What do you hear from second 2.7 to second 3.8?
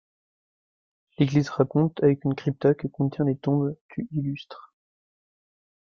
que contient des tombes